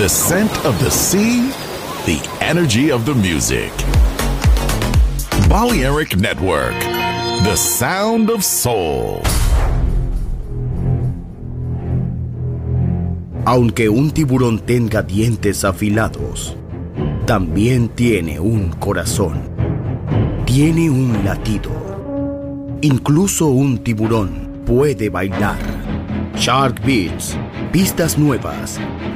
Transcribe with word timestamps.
The 0.00 0.08
scent 0.08 0.50
of 0.64 0.80
the 0.80 0.90
sea, 0.90 1.50
the 2.06 2.26
energy 2.40 2.90
of 2.90 3.04
the 3.04 3.14
music. 3.14 3.70
Balearic 5.46 6.16
Network, 6.16 6.72
the 7.44 7.54
sound 7.54 8.30
of 8.30 8.42
soul. 8.42 9.20
Aunque 13.44 13.90
un 13.90 14.10
tiburón 14.10 14.60
tenga 14.60 15.02
dientes 15.02 15.66
afilados, 15.66 16.56
también 17.26 17.90
tiene 17.90 18.40
un 18.40 18.70
corazón. 18.70 19.50
Tiene 20.46 20.88
un 20.88 21.26
latido. 21.26 21.70
Incluso 22.80 23.48
un 23.48 23.76
tiburón 23.76 24.62
puede 24.64 25.10
bailar. 25.10 25.58
Shark 26.36 26.80
Beats, 26.86 27.36
pistas 27.70 28.16
nuevas, 28.16 28.80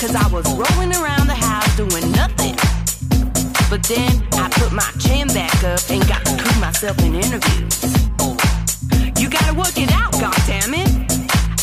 Cause 0.00 0.16
I 0.16 0.26
was 0.32 0.46
rolling 0.46 0.96
around 0.96 1.26
the 1.26 1.34
house 1.36 1.76
doing 1.76 2.10
nothing. 2.12 2.56
But 3.68 3.82
then 3.84 4.24
I 4.32 4.48
put 4.48 4.72
my 4.72 4.90
chin 4.98 5.28
back 5.28 5.52
up 5.62 5.78
and 5.90 6.00
got 6.08 6.24
to 6.24 6.36
prove 6.40 6.58
myself 6.58 6.98
in 7.04 7.16
interviews. 7.16 7.84
You 9.20 9.28
gotta 9.28 9.52
work 9.52 9.76
it 9.76 9.92
out, 9.92 10.10
goddammit. 10.14 10.88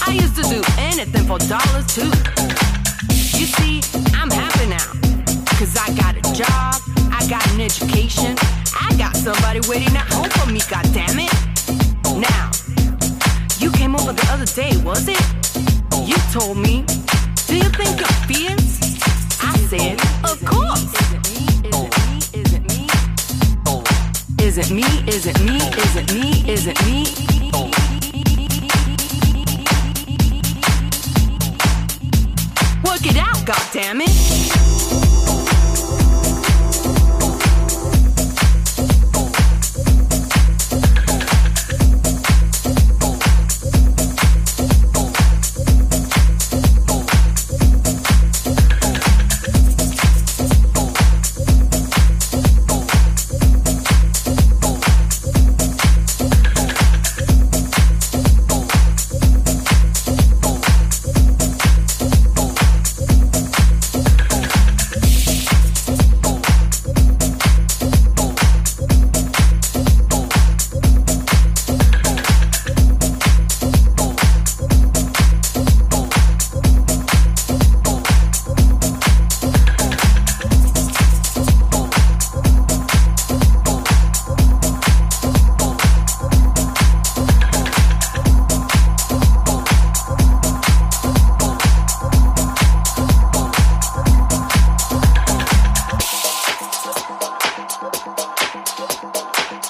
I 0.07 0.11
used 0.13 0.35
to 0.35 0.43
do 0.43 0.61
anything 0.77 1.25
for 1.25 1.39
dollars 1.49 1.87
too. 1.89 2.13
You 3.33 3.47
see, 3.57 3.81
I'm 4.13 4.29
happy 4.29 4.69
now. 4.69 4.85
Cause 5.57 5.75
I 5.75 5.89
got 5.97 6.13
a 6.15 6.21
job, 6.37 6.77
I 7.09 7.25
got 7.27 7.41
an 7.53 7.61
education, 7.61 8.37
I 8.79 8.93
got 8.99 9.15
somebody 9.15 9.61
waiting 9.67 9.97
at 9.97 10.05
home 10.13 10.29
for 10.37 10.45
me, 10.45 10.59
goddammit. 10.59 11.33
Now, 12.21 12.51
you 13.57 13.71
came 13.71 13.95
over 13.95 14.13
the 14.13 14.27
other 14.29 14.45
day, 14.45 14.77
was 14.85 15.07
it? 15.07 15.25
You 16.05 16.17
told 16.31 16.59
me 16.59 16.85
Work 32.83 33.05
it 33.05 33.17
out, 33.17 33.38
goddammit. 33.45 34.66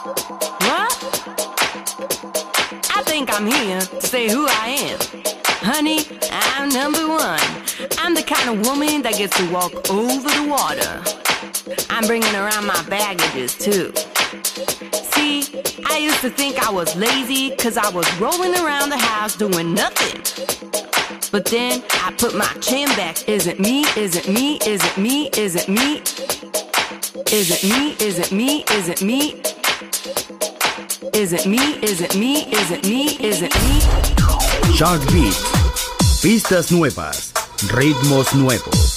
What? 0.07 0.93
I 2.95 3.03
think 3.05 3.29
I'm 3.33 3.45
here 3.45 3.81
to 3.81 4.01
say 4.01 4.29
who 4.29 4.47
I 4.47 4.67
am. 4.87 4.99
Honey, 5.59 5.99
I'm 6.31 6.69
number 6.69 7.05
one. 7.09 7.41
I'm 7.97 8.15
the 8.15 8.23
kind 8.23 8.49
of 8.49 8.65
woman 8.65 9.01
that 9.01 9.17
gets 9.17 9.35
to 9.37 9.51
walk 9.51 9.89
over 9.89 10.29
the 10.29 10.47
water. 10.47 11.03
I'm 11.89 12.07
bringing 12.07 12.33
around 12.35 12.65
my 12.65 12.81
baggages 12.87 13.57
too. 13.57 13.91
See, 15.11 15.43
I 15.85 15.97
used 15.97 16.21
to 16.21 16.29
think 16.29 16.65
I 16.65 16.71
was 16.71 16.95
lazy 16.95 17.49
because 17.49 17.75
I 17.75 17.89
was 17.89 18.07
rolling 18.17 18.55
around 18.55 18.91
the 18.91 18.97
house 18.97 19.35
doing 19.35 19.73
nothing. 19.73 20.21
But 21.33 21.43
then 21.45 21.83
I 22.05 22.13
put 22.17 22.33
my 22.33 22.47
chin 22.61 22.87
back. 22.95 23.27
Is 23.27 23.45
it 23.45 23.59
me? 23.59 23.81
Is 23.97 24.15
it 24.15 24.29
me? 24.29 24.57
Is 24.65 24.85
it 24.85 24.97
me? 24.97 25.27
Is 25.35 25.55
it 25.55 25.67
me? 25.67 26.01
Is 27.29 27.51
it 27.51 27.63
me? 27.65 27.91
Is 27.99 28.19
it 28.19 28.31
me? 28.31 28.63
Is 28.71 28.87
it 28.87 29.01
me? 29.01 29.41
Is 31.17 31.33
it 31.33 31.47
me? 31.47 31.57
Is 31.81 31.99
it 31.99 32.15
me? 32.15 32.43
Is 32.43 32.69
it 32.69 32.87
me? 32.87 33.05
Is 33.19 33.41
it 33.41 33.51
me? 33.63 34.75
Shark 34.75 35.01
Beat. 35.11 35.33
Pistas 36.21 36.71
nuevas, 36.71 37.33
ritmos 37.71 38.35
nuevos. 38.35 38.96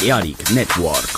Chaotic 0.00 0.50
Network. 0.54 1.09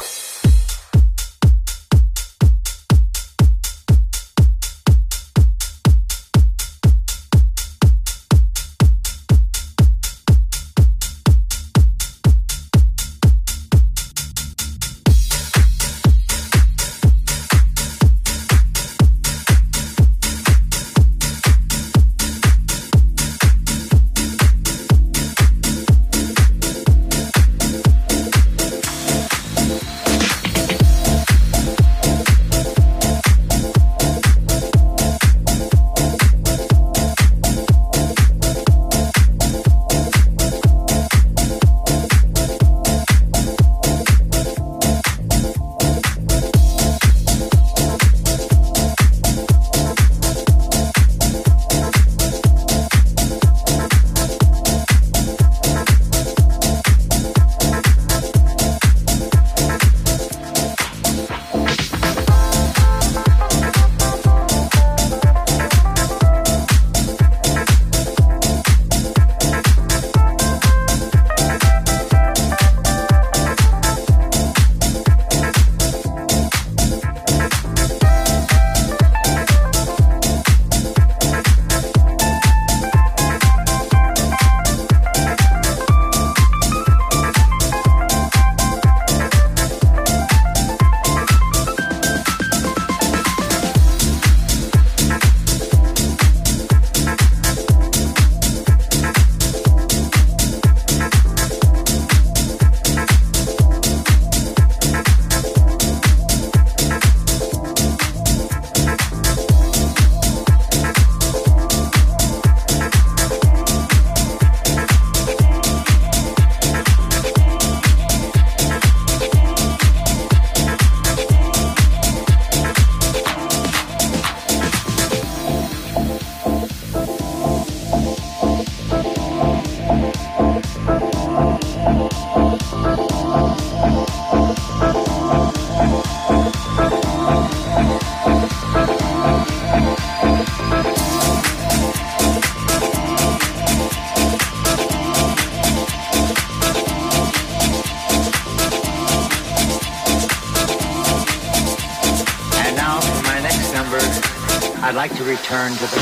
Return 155.52 155.76
to 155.76 155.86
the 155.86 156.01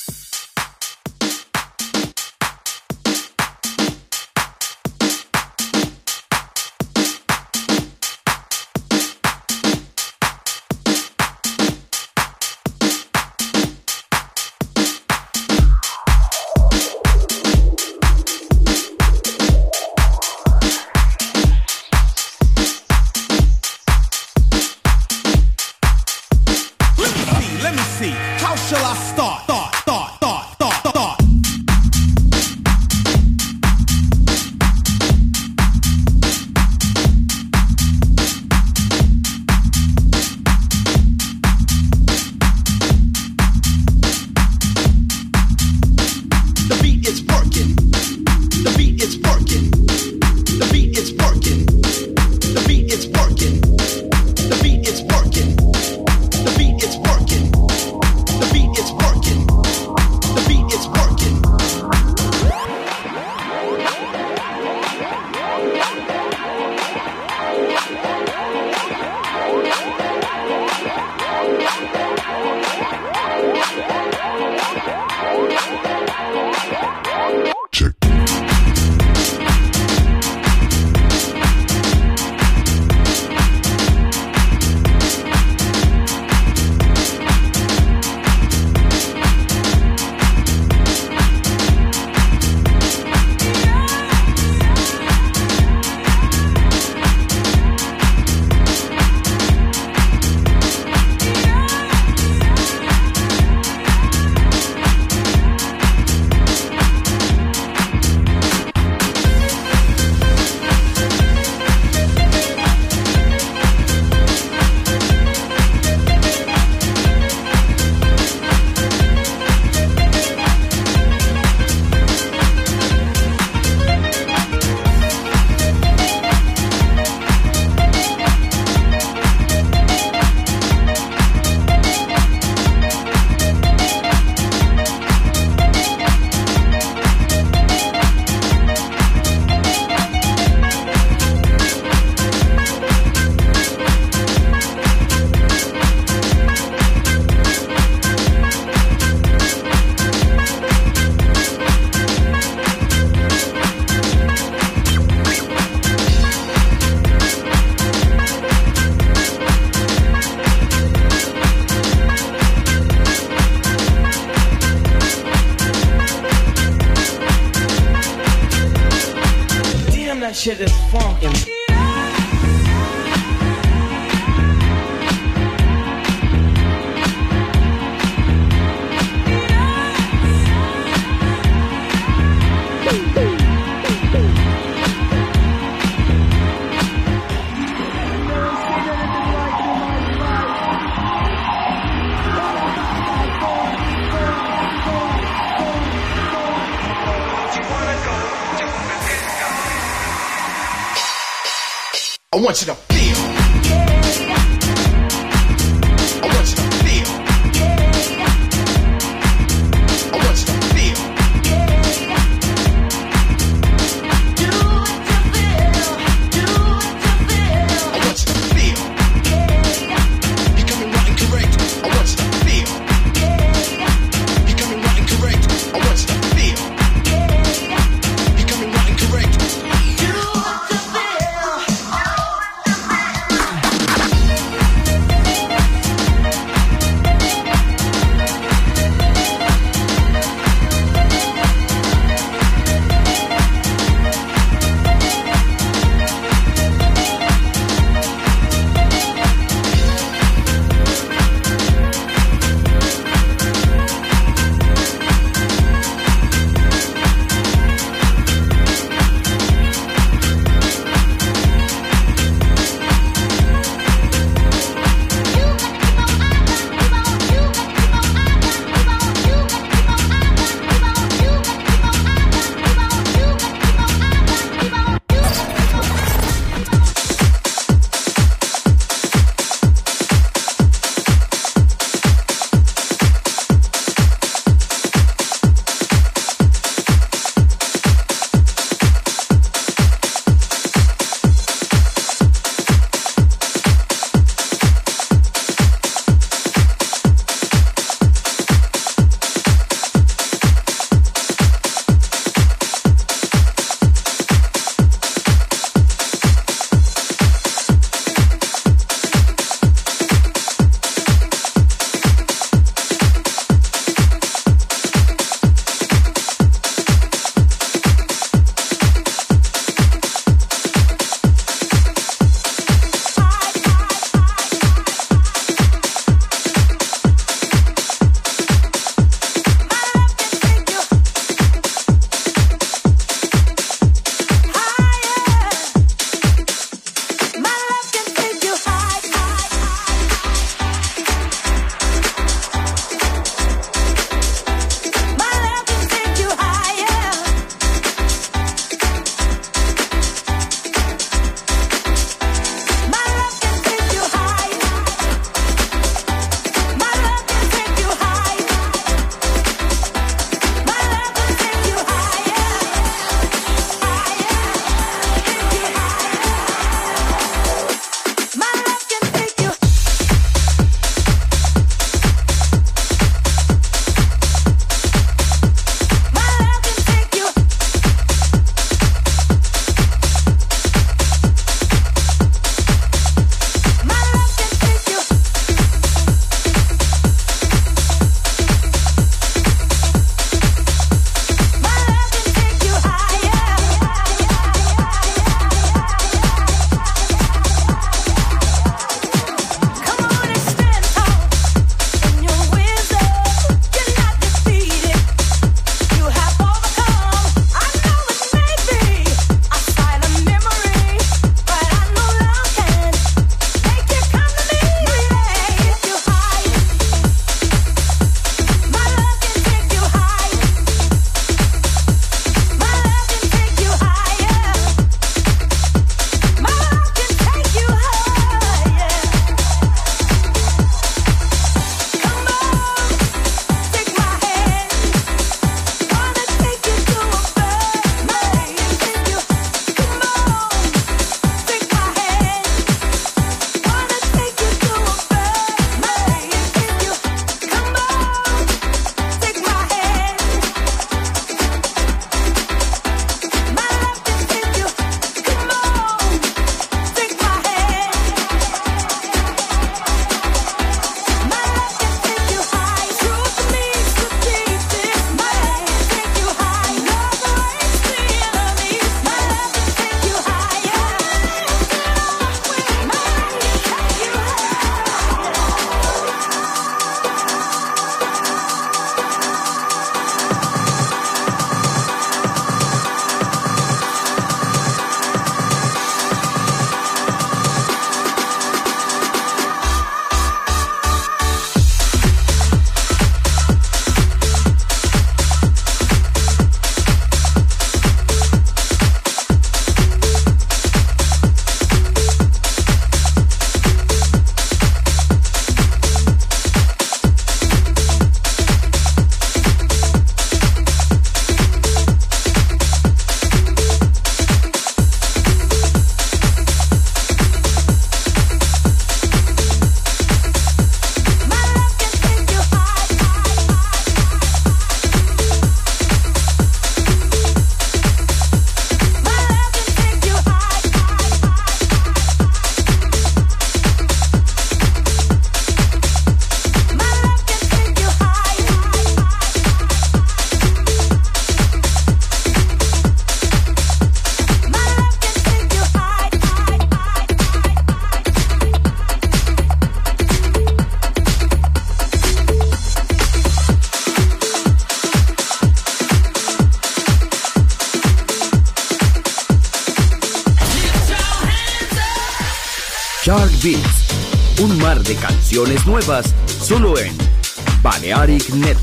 Balearic 568.31 568.60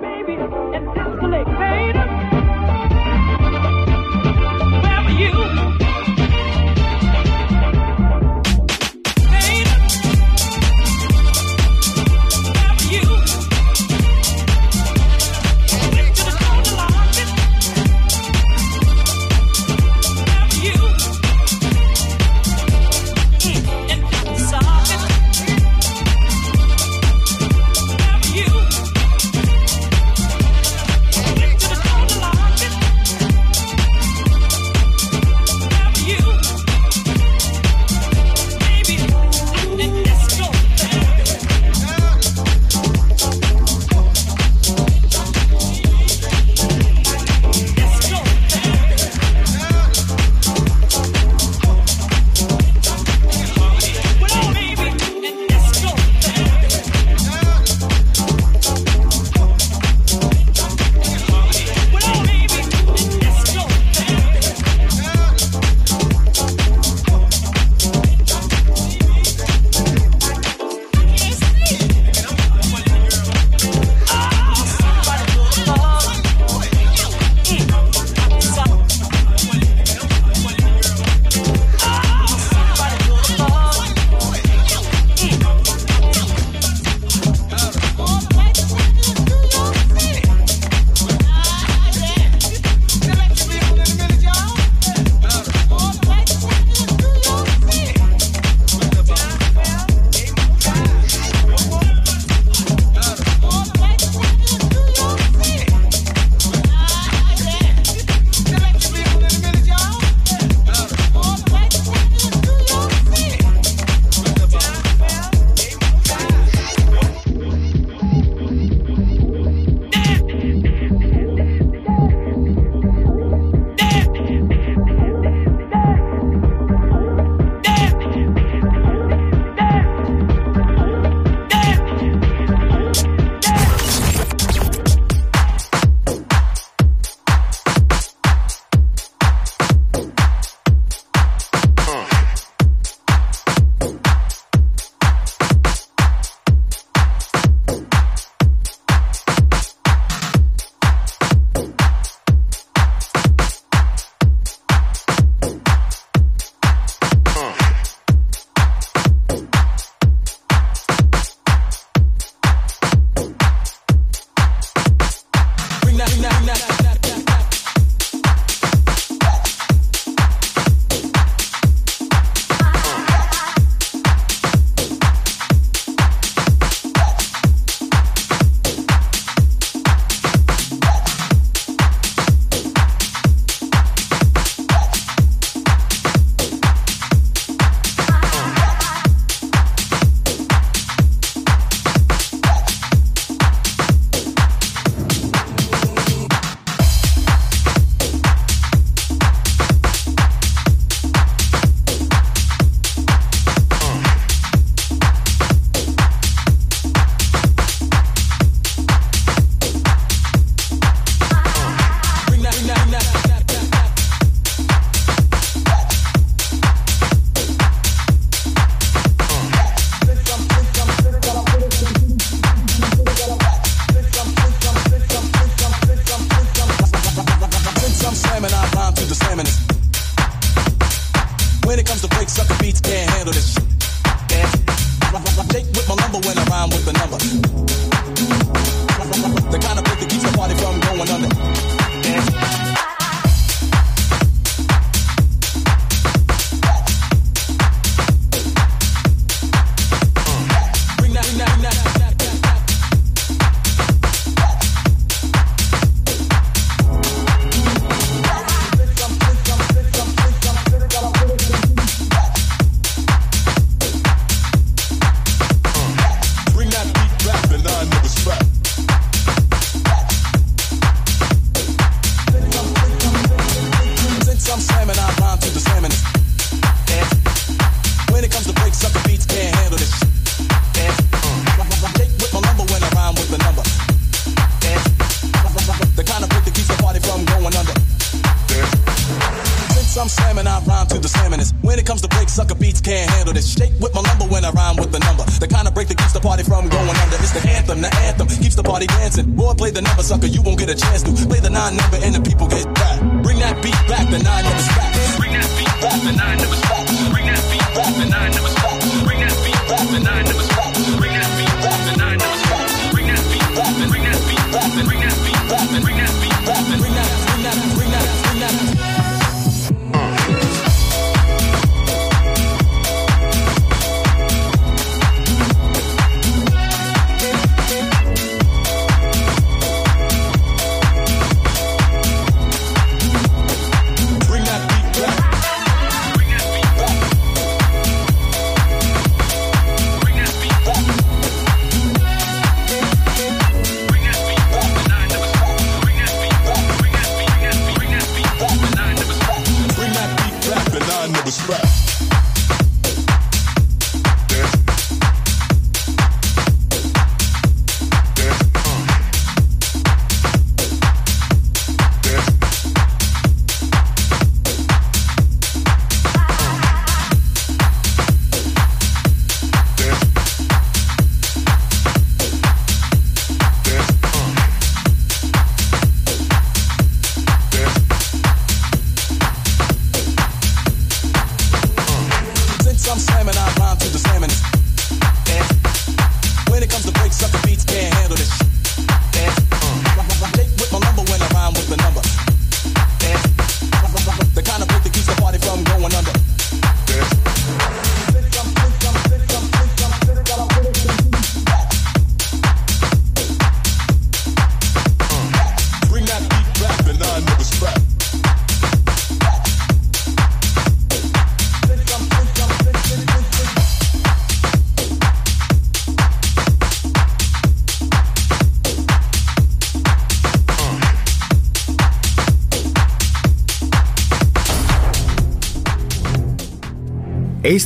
baby, 0.00 0.34
and 0.34 0.86
display 0.94 1.44
pain. 1.44 2.17